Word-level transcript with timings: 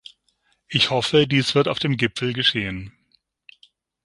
Ich 0.67 0.89
hoffe, 0.89 1.27
dies 1.27 1.53
wird 1.53 1.67
auf 1.67 1.77
dem 1.77 1.95
Gipfel 1.95 2.33
geschehen. 2.33 2.91